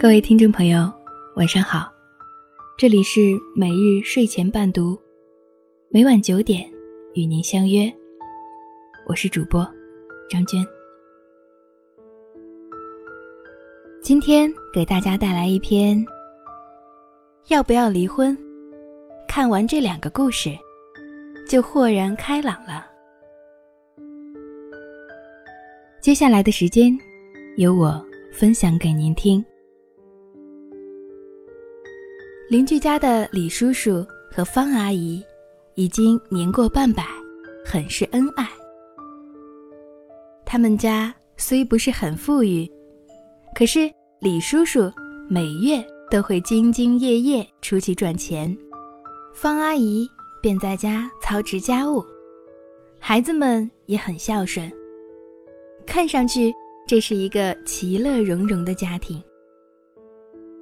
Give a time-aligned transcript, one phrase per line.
[0.00, 0.90] 各位听众朋友，
[1.36, 1.92] 晚上好，
[2.78, 4.98] 这里是每日睡前伴读，
[5.90, 6.66] 每晚九点
[7.12, 7.92] 与您相约，
[9.06, 9.62] 我是主播
[10.30, 10.64] 张娟。
[14.02, 16.02] 今天给大家带来一篇：
[17.48, 18.34] 要不要离婚？
[19.28, 20.48] 看完这两个故事，
[21.46, 22.86] 就豁然开朗了。
[26.00, 26.98] 接下来的时间，
[27.58, 29.44] 由我分享给您听。
[32.50, 35.24] 邻居家的李叔叔和方阿姨
[35.76, 37.06] 已经年过半百，
[37.64, 38.44] 很是恩爱。
[40.44, 42.68] 他们家虽不是很富裕，
[43.54, 44.92] 可是李叔叔
[45.28, 48.58] 每月都会兢兢业业出去赚钱，
[49.32, 50.04] 方阿姨
[50.42, 52.04] 便在家操持家务，
[52.98, 54.68] 孩子们也很孝顺。
[55.86, 56.52] 看上去
[56.84, 59.22] 这是一个其乐融融的家庭。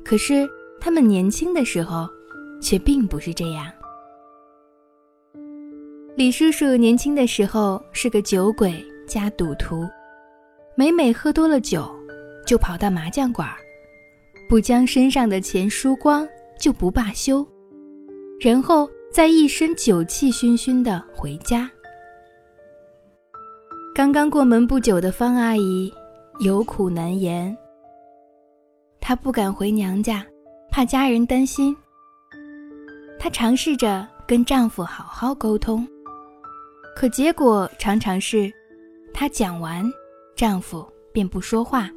[0.04, 0.46] 可是。
[0.80, 2.08] 他们年轻的时候，
[2.60, 3.66] 却并不是这样。
[6.16, 9.86] 李叔叔年轻的时候是个酒鬼加赌徒，
[10.74, 11.88] 每每喝多了酒，
[12.44, 13.48] 就跑到麻将馆，
[14.48, 16.26] 不将身上的钱输光
[16.58, 17.46] 就不罢休，
[18.40, 21.70] 然后再一身酒气熏熏的回家。
[23.94, 25.92] 刚刚过门不久的方阿姨
[26.40, 27.56] 有苦难言，
[29.00, 30.24] 她不敢回娘家。
[30.78, 31.76] 怕家人担心，
[33.18, 35.84] 她尝试着跟丈夫好好沟通，
[36.94, 38.48] 可结果常常是，
[39.12, 39.84] 她讲完，
[40.36, 41.90] 丈夫便不说话，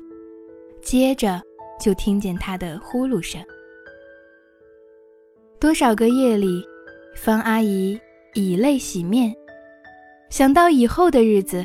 [0.81, 1.39] 接着
[1.79, 3.39] 就听见她的呼噜声。
[5.59, 6.65] 多少个夜里，
[7.15, 8.01] 方阿姨
[8.33, 9.31] 以泪洗面，
[10.31, 11.63] 想到以后的日子，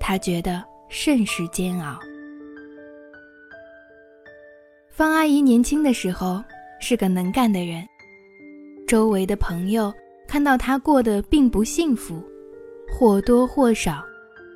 [0.00, 2.00] 她觉得甚是煎熬。
[4.98, 6.42] 方阿姨年轻的时候
[6.80, 7.86] 是个能干的人，
[8.84, 9.94] 周围的朋友
[10.26, 12.20] 看到她过得并不幸福，
[12.90, 14.04] 或多或少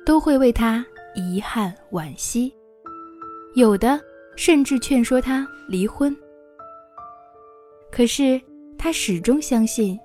[0.05, 0.85] 都会为她
[1.15, 2.53] 遗憾惋惜，
[3.55, 3.97] 有的
[4.35, 6.13] 甚至劝说她离婚。
[7.89, 8.41] 可是
[8.77, 9.97] 她始终相信，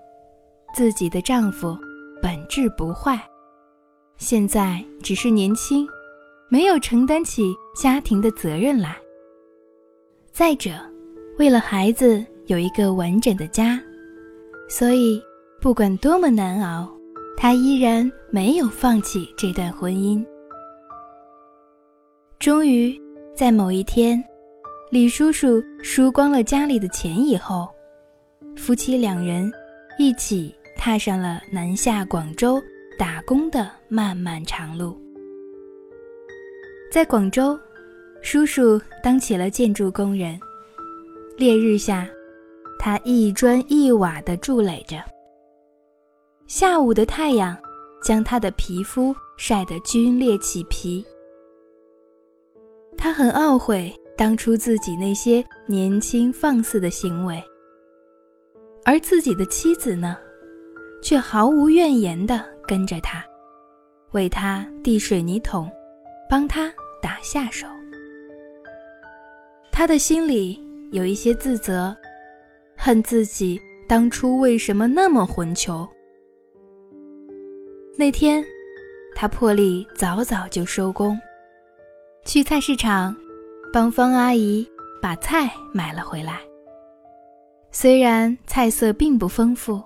[0.73, 1.77] 自己的丈夫
[2.23, 3.21] 本质不坏，
[4.19, 5.85] 现在只是年轻，
[6.49, 8.97] 没有承担起家庭的责任来。
[10.39, 10.71] 再者，
[11.37, 13.77] 为了孩子有一个完整的家，
[14.69, 15.21] 所以
[15.61, 16.89] 不管多么难熬，
[17.37, 20.25] 他依然没有放弃这段婚姻。
[22.39, 22.97] 终于，
[23.35, 24.23] 在某一天，
[24.93, 27.69] 李叔叔输光了家里的钱以后，
[28.57, 29.51] 夫妻两人
[29.99, 32.63] 一起踏上了南下广州
[32.97, 34.97] 打工的漫漫长路。
[36.93, 37.59] 在广州。
[38.21, 40.39] 叔叔当起了建筑工人，
[41.37, 42.09] 烈日下，
[42.79, 44.97] 他一砖一瓦地筑垒着。
[46.47, 47.57] 下午的太阳
[48.03, 51.05] 将他的皮肤晒得皲裂起皮。
[52.97, 57.43] 他很懊悔当初自己那些年轻放肆的行为，
[58.85, 60.17] 而自己的妻子呢，
[61.01, 63.25] 却毫无怨言地跟着他，
[64.11, 65.71] 为他递水泥桶，
[66.29, 67.67] 帮他打下手。
[69.79, 71.97] 他的心里有一些自责，
[72.77, 75.89] 恨自己当初为什么那么混球。
[77.97, 78.45] 那天，
[79.15, 81.17] 他破例早早就收工，
[82.25, 83.15] 去菜市场
[83.73, 84.67] 帮方阿姨
[85.01, 86.41] 把菜买了回来。
[87.71, 89.81] 虽然菜色并不丰富，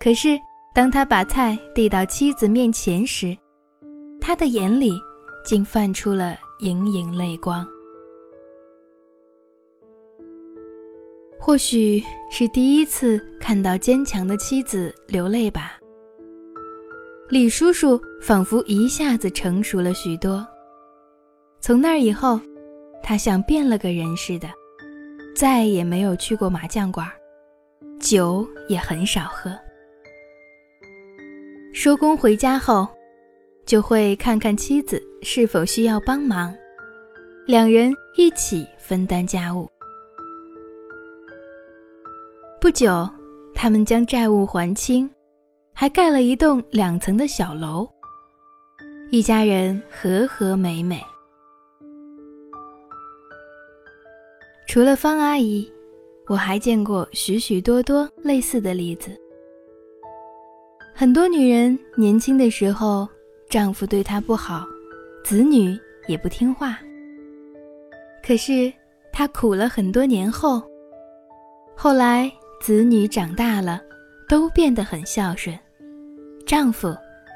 [0.00, 0.36] 可是
[0.74, 3.38] 当他把菜递到妻子面前时，
[4.20, 4.90] 他的眼里
[5.44, 7.64] 竟泛出了盈盈泪光。
[11.46, 15.78] 或许是第一次看到坚强的妻子流泪吧。
[17.28, 20.44] 李叔叔仿佛一下子成熟了许多。
[21.60, 22.40] 从那以后，
[23.00, 24.48] 他像变了个人似的，
[25.36, 27.08] 再也没有去过麻将馆，
[28.00, 29.56] 酒也很少喝。
[31.72, 32.88] 收工回家后，
[33.64, 36.52] 就会看看妻子是否需要帮忙，
[37.46, 39.70] 两人一起分担家务。
[42.58, 43.08] 不久，
[43.54, 45.08] 他们将债务还清，
[45.74, 47.86] 还盖了一栋两层的小楼，
[49.10, 51.00] 一家人和和美美。
[54.66, 55.70] 除了方阿姨，
[56.26, 59.10] 我还见过许许多多类似的例子。
[60.94, 63.06] 很多女人年轻的时候，
[63.50, 64.64] 丈夫对她不好，
[65.22, 66.78] 子女也不听话，
[68.26, 68.72] 可是
[69.12, 70.60] 她苦了很多年后，
[71.76, 73.80] 后来子女长大了，
[74.28, 75.56] 都变得很孝顺，
[76.46, 76.94] 丈夫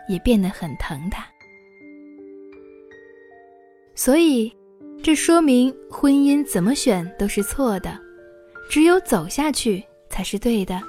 [0.08, 1.24] 也变得很疼她。
[3.94, 4.52] 所以，
[5.02, 7.98] 这说明婚姻怎么选都是错的，
[8.68, 10.80] 只有走下去才是对的。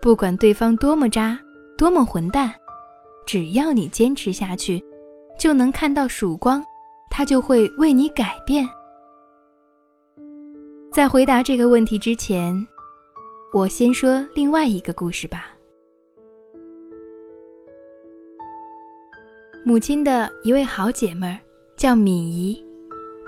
[0.00, 1.38] 不管对方多么渣，
[1.76, 2.54] 多么混蛋，
[3.26, 4.82] 只要你坚持下去，
[5.38, 6.64] 就能看到曙光，
[7.10, 8.68] 他就会为你改变。
[10.92, 12.54] 在回答这个问题之前，
[13.54, 15.56] 我先说另外一个故事吧。
[19.64, 21.38] 母亲的一位好姐妹儿。
[21.76, 22.64] 叫敏仪，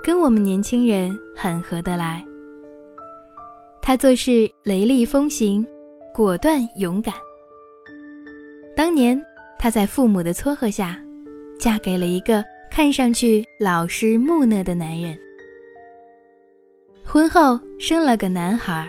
[0.04, 2.24] 跟我们年轻人很合得来。
[3.82, 5.66] 她做事雷厉风行，
[6.14, 7.12] 果断勇敢。
[8.76, 9.20] 当年
[9.58, 10.96] 她在父母的撮合下，
[11.58, 15.18] 嫁给了一个看上去老实木讷的男人。
[17.04, 18.88] 婚后生了个男孩儿，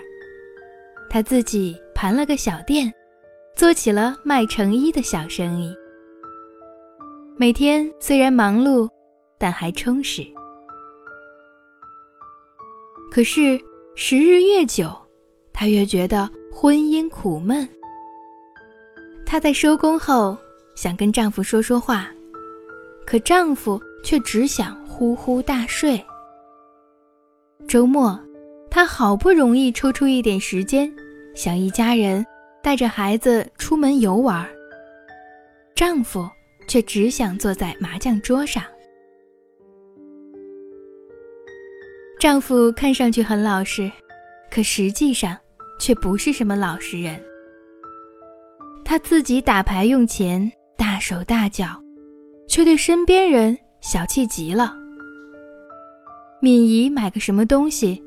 [1.09, 2.93] 她自己盘了个小店，
[3.55, 5.75] 做起了卖成衣的小生意。
[7.37, 8.89] 每天虽然忙碌。
[9.39, 10.25] 但还充实。
[13.11, 13.61] 可是
[13.95, 14.91] 时日越久，
[15.53, 17.69] 她越觉得婚姻苦闷。
[19.27, 20.35] 她在收工后
[20.73, 22.09] 想跟丈夫说说话，
[23.05, 26.03] 可丈夫却只想呼呼大睡。
[27.67, 28.19] 周末，
[28.77, 30.93] 她好不容易抽出一点时间，
[31.33, 32.23] 想一家人
[32.61, 34.47] 带着孩子出门游玩，
[35.73, 36.29] 丈夫
[36.67, 38.63] 却只想坐在麻将桌上。
[42.19, 43.91] 丈夫看上去很老实，
[44.51, 45.35] 可实际上
[45.79, 47.19] 却不是什么老实人。
[48.85, 51.81] 他自己打牌用钱大手大脚，
[52.47, 54.75] 却对身边人小气极了。
[56.39, 58.03] 敏仪买个什么东西，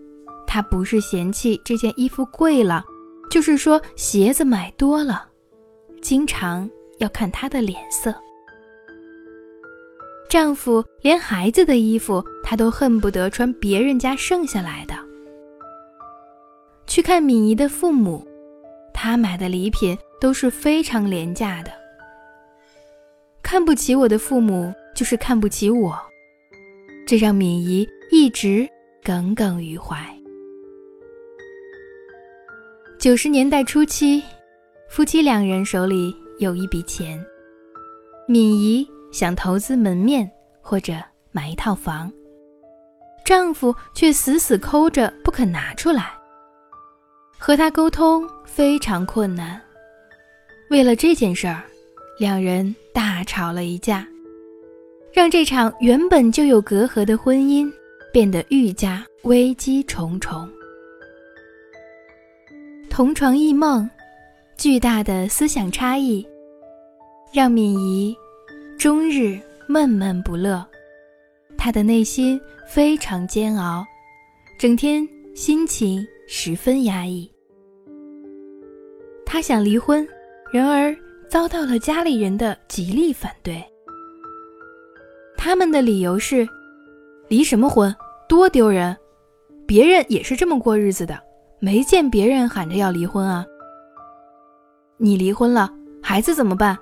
[0.53, 2.85] 他不是嫌弃这件衣服贵了，
[3.31, 5.29] 就是说鞋子买多了，
[6.03, 6.69] 经常
[6.99, 8.13] 要看她的脸色。
[10.29, 14.95] 丈夫连孩子的衣服，他都恨不得穿别人家剩下来的。
[16.85, 18.27] 去看敏仪的父母，
[18.93, 21.71] 他买的礼品都是非常廉价的。
[23.41, 25.97] 看不起我的父母，就是看不起我，
[27.07, 28.69] 这让敏仪一直
[29.05, 30.05] 耿耿于怀。
[33.01, 34.23] 九十年代初期，
[34.91, 37.19] 夫妻两人手里有一笔钱，
[38.29, 38.87] 敏仪。
[39.11, 40.31] 想投资门面
[40.61, 40.93] 或者
[41.33, 42.13] 买一套房，
[43.25, 46.13] 丈夫却死死抠着不肯拿出来。
[47.39, 49.61] 和他沟通非常困难，
[50.69, 51.65] 为了这件事儿，
[52.21, 54.07] 两人大吵了一架，
[55.13, 57.69] 让这场原本就有隔阂的婚姻
[58.13, 60.49] 变得愈加危机重重。
[63.01, 63.89] 同床异梦，
[64.59, 66.29] 巨大的思想差异，
[67.33, 68.15] 让敏仪。
[68.79, 70.63] 终日闷闷不乐，
[71.57, 72.39] 他的内心
[72.69, 73.87] 非常煎熬，
[74.59, 77.33] 整天心情十分压抑。
[79.25, 80.07] 他想离婚，
[80.53, 80.95] 然而
[81.27, 83.65] 遭到了家里人的极力反对。
[85.39, 86.47] 他们的理由是：
[87.29, 87.97] 离什么婚，
[88.29, 88.95] 多丢人！
[89.67, 91.19] 别人也是这么过日子的，
[91.61, 93.45] 没见别人喊着要离婚啊。
[94.97, 95.71] 你离婚了，
[96.03, 96.77] 孩子怎么办？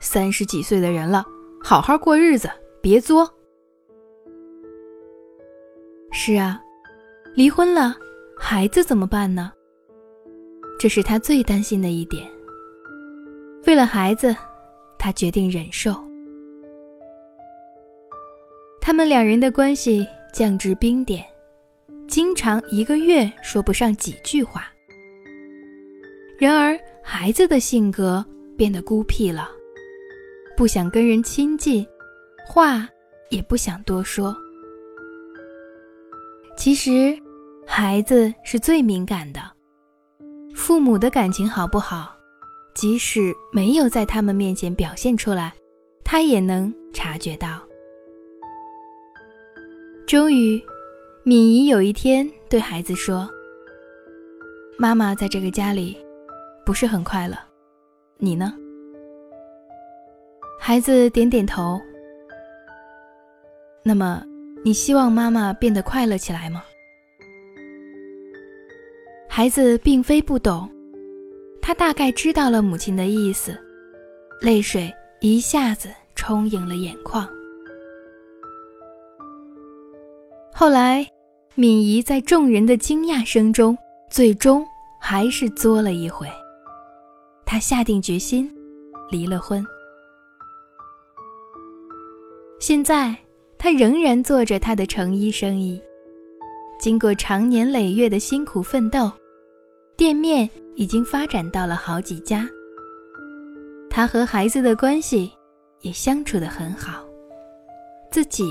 [0.00, 1.24] 三十几岁的人了，
[1.62, 3.30] 好好过日子，别作。
[6.10, 6.60] 是啊，
[7.34, 7.94] 离婚了，
[8.38, 9.52] 孩子怎么办呢？
[10.78, 12.26] 这是他最担心的一点。
[13.66, 14.34] 为了孩子，
[14.98, 15.94] 他决定忍受。
[18.80, 21.22] 他们两人的关系降至冰点，
[22.10, 24.68] 经常一个月说不上几句话。
[26.36, 28.24] 然而，孩子的性格
[28.56, 29.48] 变得孤僻了。
[30.56, 31.86] 不想跟人亲近，
[32.44, 32.88] 话
[33.30, 34.36] 也不想多说。
[36.56, 37.16] 其实，
[37.64, 39.40] 孩子是最敏感的，
[40.52, 42.12] 父母的感情好不好，
[42.74, 45.54] 即使没有在他们面前表现出来，
[46.04, 47.60] 他也能察觉到。
[50.06, 50.60] 终于，
[51.22, 53.28] 敏仪有一天对孩子说
[54.78, 55.94] ：“妈妈在这个家里
[56.64, 57.36] 不是很快乐，
[58.16, 58.54] 你呢？”
[60.58, 61.78] 孩子点点头。
[63.82, 64.24] 那么，
[64.64, 66.62] 你希望妈妈变得快乐起来吗？
[69.28, 70.70] 孩子并非不懂，
[71.60, 73.54] 他大概知道了母亲的意思，
[74.40, 77.28] 泪水一下子充盈了眼眶。
[80.60, 81.06] 后来，
[81.54, 83.78] 敏仪在众人的惊讶声中，
[84.10, 84.62] 最终
[85.00, 86.28] 还是作了一回。
[87.46, 88.46] 她下定决心，
[89.10, 89.64] 离了婚。
[92.60, 93.16] 现在，
[93.56, 95.80] 她仍然做着她的成衣生意。
[96.78, 99.10] 经过长年累月的辛苦奋斗，
[99.96, 102.46] 店面已经发展到了好几家。
[103.88, 105.32] 她和孩子的关系
[105.80, 107.02] 也相处得很好，
[108.12, 108.44] 自己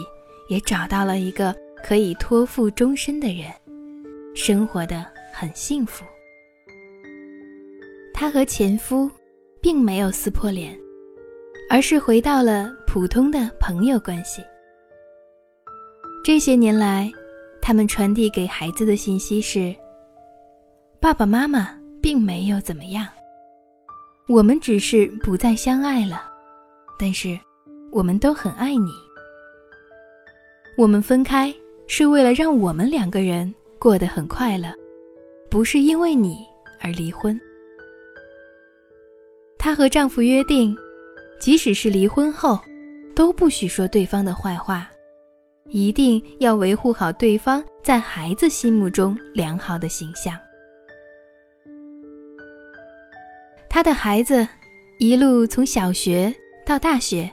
[0.47, 3.51] 也找到了一个可以托付终身的人，
[4.35, 6.05] 生活的很幸福。
[8.13, 9.09] 她和前夫
[9.61, 10.77] 并没有撕破脸，
[11.69, 14.43] 而是回到了普通的朋友关系。
[16.23, 17.11] 这些年来，
[17.61, 19.73] 他们传递给孩子的信息是：
[20.99, 23.07] 爸爸妈妈并没有怎么样。
[24.27, 26.29] 我们只是不再相爱了，
[26.99, 27.39] 但是
[27.91, 28.91] 我们都很爱你。
[30.77, 31.53] 我们分开
[31.91, 34.71] 是为了让我们两个人过得很快乐，
[35.49, 36.45] 不是因为你
[36.79, 37.37] 而离婚。
[39.57, 40.77] 她和丈夫约定，
[41.39, 42.59] 即使是离婚后，
[43.15, 44.87] 都不许说对方的坏话，
[45.69, 50.37] 一定要维护好对方在孩子心目中良好的形象。
[53.67, 54.47] 他的孩子
[54.99, 56.31] 一路从小学
[56.63, 57.29] 到大学，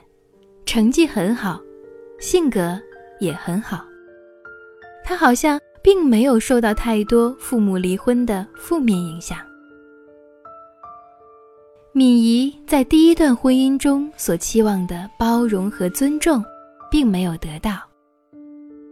[0.65, 1.61] 成绩很好，
[2.19, 2.81] 性格
[3.19, 3.85] 也很好。
[5.07, 9.37] 他好像并没有受到太多父母离婚的负面影响。
[11.93, 16.43] 敏仪在第一段婚姻中所期望的包容和尊重，
[16.91, 17.79] 并没有得到，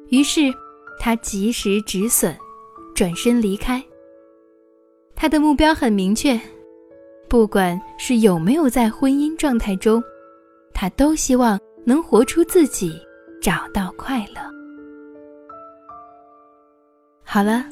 [0.08, 0.44] 于是
[0.98, 2.34] 他及时止损，
[2.96, 3.84] 转身离开。
[5.18, 6.40] 他的目标很明确。
[7.28, 10.02] 不管是有没有在婚姻状态中，
[10.74, 12.98] 他都希望能活出自己，
[13.42, 14.56] 找到快乐。
[17.36, 17.66] 好了，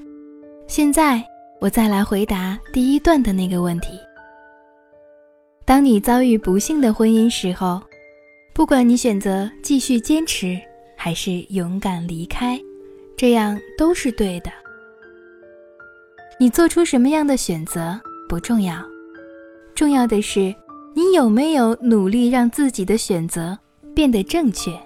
[0.67, 1.23] 现在
[1.61, 3.97] 我再来回答第一段的那个问题：
[5.63, 7.81] 当你遭遇不幸的婚姻时候，
[8.53, 10.59] 不管你选择继续坚持，
[10.97, 12.59] 还是勇敢离开，
[13.15, 14.51] 这样都是对的。
[16.37, 18.83] 你做出什么样的选择不重要。
[19.73, 20.53] 重要的是，
[20.93, 23.57] 你有没有努力让自己的选择
[23.95, 24.77] 变得正确？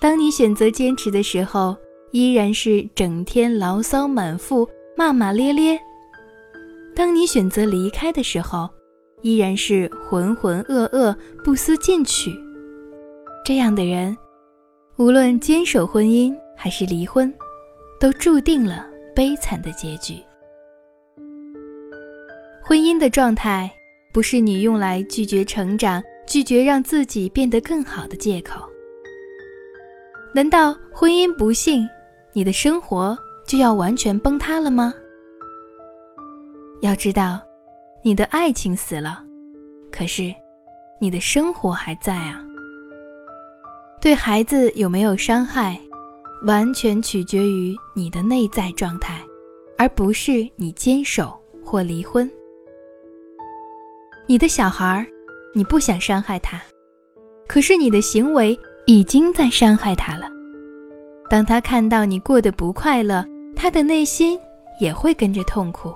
[0.00, 1.76] 当你选择坚持的时候，
[2.10, 5.78] 依然是整天牢骚满腹、骂骂咧咧；
[6.94, 8.68] 当你选择离开的时候，
[9.22, 12.32] 依然是浑浑噩噩、不思进取。
[13.44, 14.16] 这样的人，
[14.96, 17.32] 无论坚守婚姻还是离婚，
[18.00, 20.14] 都注定了悲惨的结局。
[22.62, 23.70] 婚姻的状态
[24.12, 28.60] 不是你用来拒绝成长、拒绝让自己变得更好的借口。
[30.34, 31.88] 难道婚姻不幸，
[32.32, 34.92] 你的生活就要完全崩塌了吗？
[36.80, 37.40] 要知道，
[38.02, 39.22] 你的爱情死了，
[39.90, 40.32] 可是
[41.00, 42.44] 你的生活还在啊。
[44.00, 45.80] 对孩子有没有伤害，
[46.44, 49.20] 完全取决于你的内在状态，
[49.76, 52.30] 而不是你坚守或离婚。
[54.26, 55.06] 你的小孩儿，
[55.54, 56.60] 你不想伤害他，
[57.48, 58.56] 可是你的行为
[58.86, 60.28] 已经在伤害他了。
[61.28, 64.38] 当他看到你过得不快乐，他的内心
[64.80, 65.92] 也会跟着痛苦。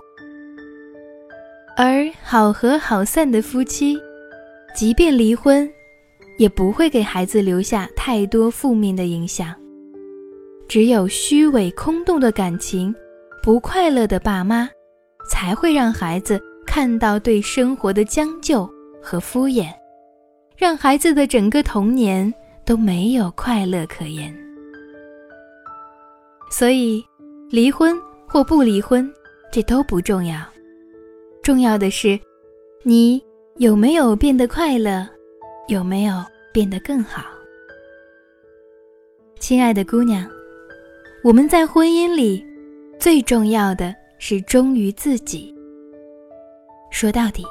[1.76, 3.98] 而好合好散的夫妻，
[4.74, 5.68] 即便离婚，
[6.38, 9.54] 也不会给孩子留下太多负面的影响。
[10.68, 12.94] 只有虚伪空洞的感情，
[13.42, 14.68] 不快乐的爸妈，
[15.30, 16.40] 才会让孩子。
[16.64, 18.66] 看到对生活的将就
[19.02, 19.66] 和敷衍，
[20.56, 22.32] 让孩子的整个童年
[22.64, 24.34] 都没有快乐可言。
[26.52, 27.02] 所以，
[27.49, 29.11] 离婚或不离婚，
[29.50, 30.38] 这都不重要，
[31.42, 32.21] 重要的是，
[32.82, 33.25] 你
[33.56, 35.09] 有没有变得快乐，
[35.68, 37.25] 有没有变得更好。
[39.40, 40.28] 亲爱的姑娘，
[41.25, 42.44] 我们在婚姻里，
[42.99, 45.54] 最重要的是忠于自己。
[46.90, 47.42] 说到底，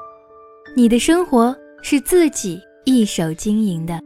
[0.77, 3.99] 你的生活是自己一手经营的，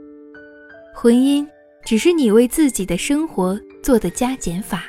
[0.96, 1.46] 婚姻
[1.84, 4.86] 只是你为自己的生活做的加减法，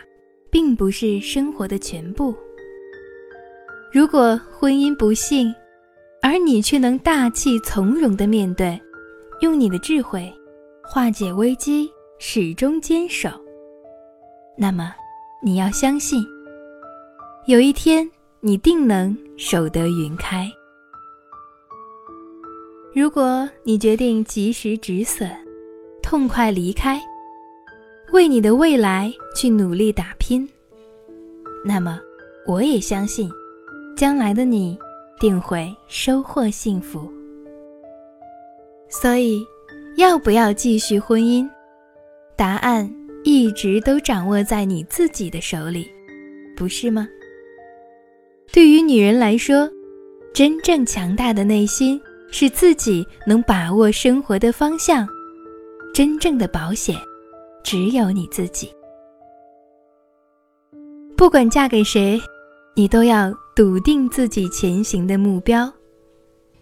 [0.50, 2.35] 并不是生活的全部。
[3.93, 5.55] 如果婚姻不幸，
[6.23, 8.81] 而你却能大气从容的面对，
[9.43, 10.33] 用你的智慧
[10.83, 13.29] 化解危机，始终坚守，
[14.57, 14.95] 那么
[15.45, 16.25] 你要相信，
[17.47, 18.11] 有一天。
[18.41, 20.49] 你定能守得云开。
[22.95, 25.29] 如果你决定及时止损，
[26.00, 27.03] 痛快离开，
[28.13, 30.49] 为你的未来去努力打拼，
[31.65, 32.01] 那么
[32.47, 33.31] 我也相信，
[33.97, 34.79] 将来的你
[35.19, 37.13] 定会收获幸福。
[38.89, 39.45] 所以，
[39.97, 41.49] 要不要继续婚姻？
[42.37, 42.89] 答案
[43.25, 45.91] 一直都掌握在你自己的手里，
[46.57, 47.09] 不是吗？
[48.53, 49.69] 对于女人来说，
[50.33, 55.07] 真正强大的内心是自己能把握生活的方向。
[55.93, 56.95] 真正的保险，
[57.67, 58.73] 只有你自己。
[61.17, 62.17] 不管嫁给谁，
[62.77, 65.69] 你都要笃定自己前行的目标，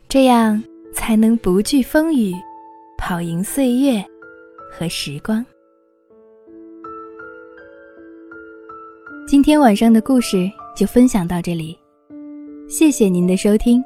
[0.09, 2.33] 这样才能不惧风雨，
[2.97, 4.03] 跑赢岁月
[4.73, 5.45] 和时光。
[9.29, 11.79] 今天晚上的故事就分享到这里。
[12.67, 13.85] 谢谢您的收听。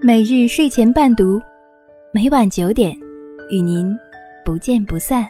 [0.00, 1.42] 每日睡前伴读，
[2.14, 2.96] 每晚九点，
[3.50, 3.92] 与您
[4.44, 5.28] 不见不散。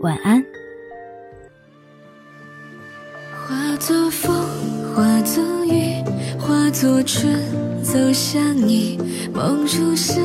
[0.00, 0.40] 晚安。
[3.32, 4.32] 化作风，
[4.94, 6.04] 化作雨，
[6.38, 7.34] 化作春，
[7.82, 9.00] 走向你。
[9.34, 10.20] 梦如诗，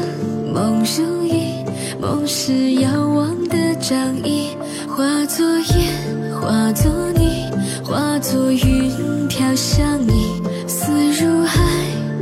[0.54, 1.66] 梦如影，
[2.00, 4.56] 梦是遥望的掌印。
[4.88, 7.50] 化作烟，化作泥，
[7.84, 10.40] 化作云飘向你。
[10.68, 11.60] 思如海，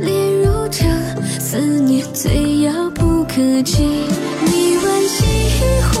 [0.00, 0.88] 恋如城，
[1.38, 3.82] 思念最遥不可及。
[4.46, 5.24] 你问西
[5.82, 5.91] 湖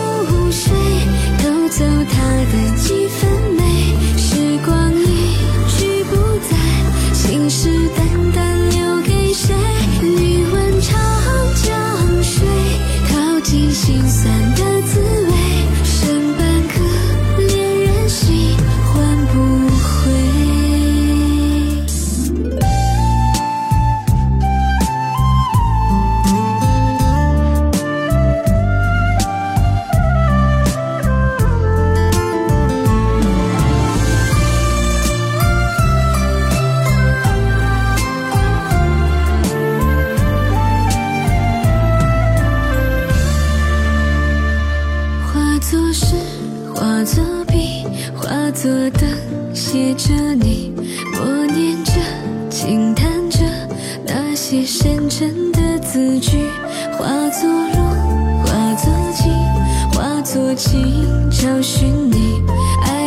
[48.62, 49.08] 做的，
[49.52, 50.72] 写着你，
[51.12, 51.92] 默念着，
[52.48, 53.38] 轻叹着，
[54.06, 56.48] 那些深沉的字句，
[56.92, 57.82] 化作路，
[58.46, 59.32] 化作景，
[59.92, 62.40] 化作情，找寻你。
[62.84, 63.01] 爱